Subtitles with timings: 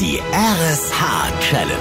[0.00, 1.76] Die RSH-Challenge.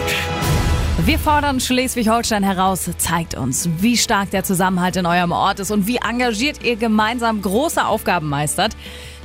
[1.05, 2.89] Wir fordern Schleswig-Holstein heraus.
[2.97, 7.41] Zeigt uns, wie stark der Zusammenhalt in eurem Ort ist und wie engagiert ihr gemeinsam
[7.41, 8.75] große Aufgaben meistert.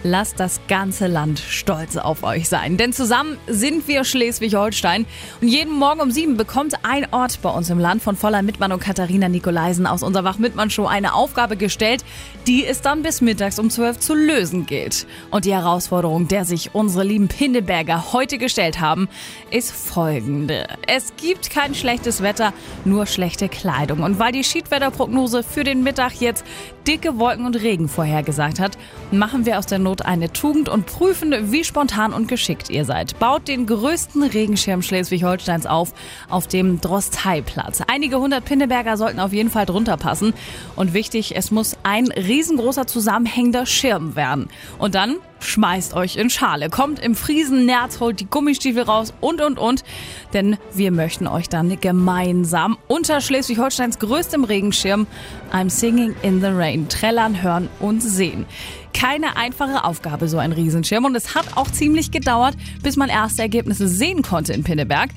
[0.06, 2.77] Lasst das ganze Land stolz auf euch sein.
[2.77, 5.06] Denn zusammen sind wir Schleswig-Holstein.
[5.40, 8.72] Und jeden Morgen um sieben bekommt ein Ort bei uns im Land von Voller Mittmann
[8.72, 12.04] und Katharina Nikolaisen aus unserer Wach-Mittmann-Show eine Aufgabe gestellt,
[12.47, 15.06] die es dann bis mittags um zwölf zu lösen gilt.
[15.30, 19.09] Und die Herausforderung, der sich unsere lieben Pinneberger heute gestellt haben,
[19.51, 20.66] ist folgende.
[20.87, 22.52] Es gibt kein schlechtes Wetter,
[22.84, 24.02] nur schlechte Kleidung.
[24.02, 26.45] Und weil die Schiedwetterprognose für den Mittag jetzt
[26.87, 28.77] dicke Wolken und Regen vorhergesagt hat,
[29.11, 32.84] machen wir aus der Not Not eine Tugend und prüfen, wie spontan und geschickt ihr
[32.84, 33.16] seid.
[33.21, 35.93] Baut den größten Regenschirm Schleswig-Holsteins auf,
[36.29, 37.80] auf dem Drosteiplatz.
[37.87, 40.34] Einige hundert Pinneberger sollten auf jeden Fall drunter passen.
[40.75, 44.48] Und wichtig, es muss ein riesengroßer zusammenhängender Schirm werden.
[44.79, 49.41] Und dann schmeißt euch in Schale, kommt im Friesen, Nerz, holt die Gummistiefel raus und
[49.41, 49.84] und und.
[50.33, 55.06] Denn wir möchten euch dann gemeinsam unter Schleswig-Holsteins größtem Regenschirm
[55.53, 58.47] I'm Singing in the Rain trällern, hören und sehen.
[58.92, 61.05] Keine einfache Aufgabe, so ein Riesenschirm.
[61.05, 65.11] Und es hat auch ziemlich gedauert, bis man erste Ergebnisse sehen konnte in Pinneberg.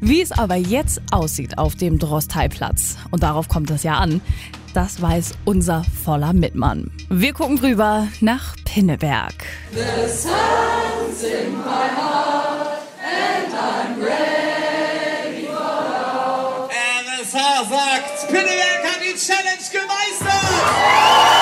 [0.00, 4.20] Wie es aber jetzt aussieht auf dem Drosteiplatz, und darauf kommt es ja an,
[4.74, 6.90] das weiß unser voller Mitmann.
[7.08, 9.34] Wir gucken rüber nach Pinneberg.
[9.72, 16.70] The sun's in my heart and I'm ready for love.
[16.70, 21.41] RSH sagt, Pinneberg hat die Challenge gemeistert!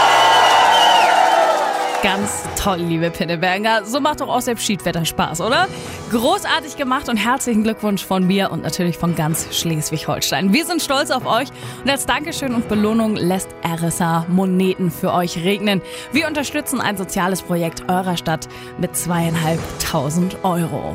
[2.03, 3.85] Ganz toll, liebe Pinneberger.
[3.85, 5.69] So macht doch auch selbst Schiedwetter Spaß, oder?
[6.11, 10.55] Großartig gemacht und herzlichen Glückwunsch von mir und natürlich von ganz Schleswig-Holstein.
[10.55, 11.49] Wir sind stolz auf euch
[11.85, 15.83] und als Dankeschön und Belohnung lässt RSA Moneten für euch regnen.
[16.11, 20.95] Wir unterstützen ein soziales Projekt eurer Stadt mit zweieinhalbtausend Euro.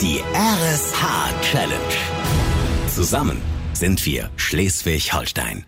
[0.00, 1.74] Die RSH-Challenge.
[2.86, 5.64] Zusammen sind wir Schleswig-Holstein.